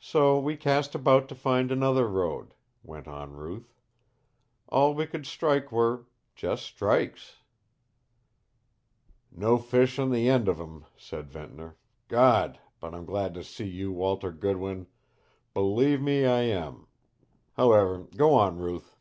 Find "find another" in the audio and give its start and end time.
1.36-2.08